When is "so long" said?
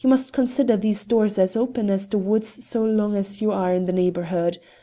2.47-3.15